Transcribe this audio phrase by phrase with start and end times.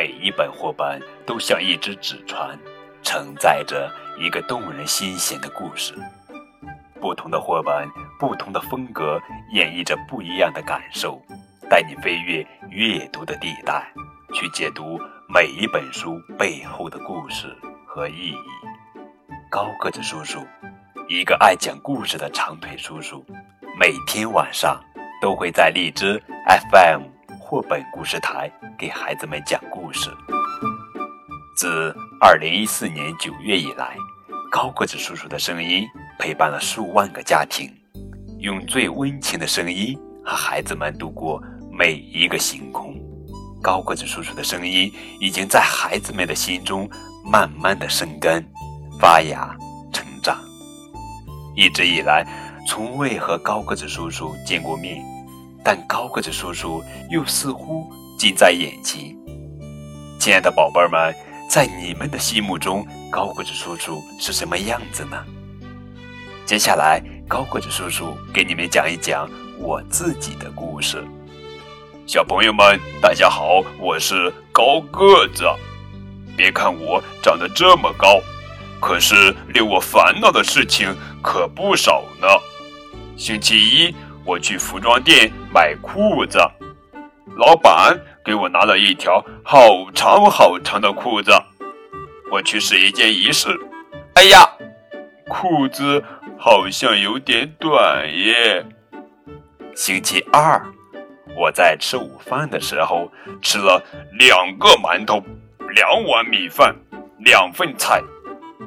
[0.00, 2.58] 每一本绘本都像一只纸船，
[3.02, 5.92] 承载着一个动人心弦的故事。
[6.98, 7.86] 不同的绘本，
[8.18, 9.20] 不同的风格，
[9.52, 11.20] 演绎着不一样的感受，
[11.68, 13.92] 带你飞越阅读的地带，
[14.32, 17.54] 去解读每一本书背后的故事
[17.86, 18.36] 和意义。
[19.50, 20.42] 高个子叔叔，
[21.10, 23.22] 一个爱讲故事的长腿叔叔，
[23.78, 24.82] 每天晚上
[25.20, 26.18] 都会在荔枝
[26.72, 27.02] FM
[27.50, 30.08] 绘本故事台给孩子们讲故事。
[31.56, 33.96] 自2014年9月以来。
[34.52, 35.84] 高个子叔叔的声音
[36.16, 37.68] 陪伴了数万个家庭，
[38.38, 41.42] 用最温情的声音和孩子们度过
[41.72, 42.94] 每一个星空。
[43.60, 46.88] 高个子叔叔的声音已经在孩子们的心中
[47.24, 48.48] 慢慢的生根、
[49.00, 49.56] 发芽、
[49.92, 50.38] 成长。
[51.56, 52.24] 一直以来，
[52.68, 55.02] 从未和高个子叔叔见过面，
[55.64, 59.16] 但高个子叔叔又似乎近在眼前。
[60.18, 61.14] 亲爱的宝贝儿们。
[61.50, 65.20] 在你们的心目中，高个子叔叔是什么样子呢？
[66.46, 71.04] 接下来，高个子叔叔给你们讲一讲我自己的故事。
[72.06, 75.44] 小朋友们，大家好，我是高个子。
[76.36, 78.20] 别看我长得这么高，
[78.80, 82.28] 可是令我烦恼的事情可不少呢。
[83.16, 83.92] 星期一，
[84.24, 86.38] 我去服装店买裤子，
[87.36, 87.98] 老板。
[88.22, 91.32] 给我拿了一条好长好长的裤子，
[92.30, 93.48] 我去试一件一试，
[94.14, 94.46] 哎呀，
[95.26, 96.04] 裤子
[96.38, 98.64] 好像有点短耶。
[99.74, 100.62] 星期二，
[101.34, 103.82] 我在吃午饭的时候吃了
[104.18, 105.24] 两个馒头，
[105.74, 106.76] 两碗米饭，
[107.18, 108.02] 两份菜，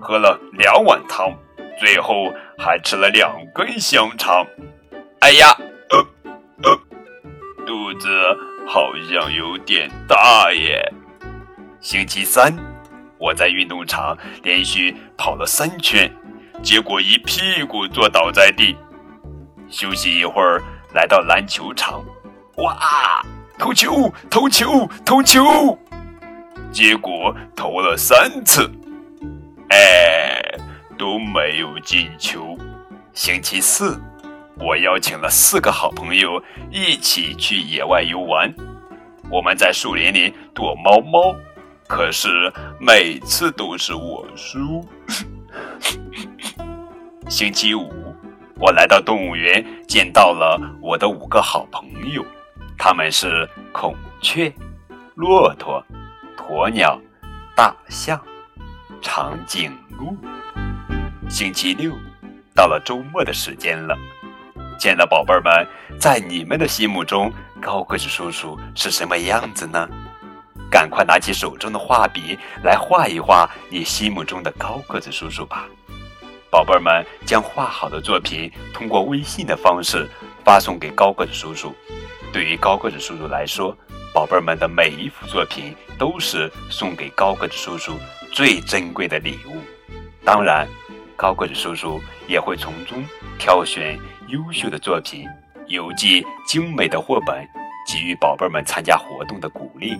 [0.00, 1.30] 喝了两碗汤，
[1.78, 4.46] 最后还吃了两根香肠，
[5.20, 5.54] 哎呀，
[6.62, 6.78] 呃
[7.66, 8.08] 肚子。
[8.64, 10.80] 好像有点大耶。
[11.80, 12.56] 星期三，
[13.18, 16.08] 我在运动场连续跑了三圈，
[16.62, 18.76] 结果一屁股坐倒在地。
[19.68, 20.62] 休息一会儿，
[20.94, 22.04] 来到篮球场，
[22.58, 22.78] 哇，
[23.58, 25.76] 投球，投球，投球，
[26.70, 28.70] 结果投了三次，
[29.70, 30.40] 哎，
[30.96, 32.56] 都没有进球。
[33.12, 34.00] 星期四。
[34.58, 38.52] 我邀请了四个好朋友一起去野外游玩。
[39.30, 41.34] 我们在树林里躲猫猫，
[41.88, 44.86] 可是每次都是我输。
[47.28, 48.14] 星期五，
[48.58, 52.24] 我来到动物园，见到了我的五个好朋友，
[52.76, 54.52] 他们是孔雀、
[55.14, 55.82] 骆驼、
[56.36, 57.00] 鸵鸟、
[57.56, 58.20] 大象、
[59.00, 60.16] 长颈鹿。
[61.28, 61.92] 星期六，
[62.54, 63.96] 到了周末的时间了。
[64.82, 65.64] 亲爱的宝贝儿们，
[65.96, 69.88] 在你们的心目中，高个子叔叔是什么样子呢？
[70.68, 75.68] 赶快拿起手中的画笔来画一画你心目中的高个子叔叔吧！
[76.50, 80.04] 宝贝儿们将画好的作品通过微信的方式
[80.44, 81.72] 发送给高个子叔叔。
[82.32, 83.72] 对于高个子叔叔来说，
[84.12, 87.96] 宝贝儿们的每一幅作品都是送给高个子叔叔
[88.32, 89.62] 最珍贵的礼物。
[90.24, 90.66] 当然，
[91.22, 93.00] 高个子叔叔也会从中
[93.38, 93.96] 挑选。
[94.26, 95.24] 优秀的作品，
[95.68, 97.46] 邮寄精美的绘本，
[97.86, 99.96] 给予宝贝们参加活动的鼓励。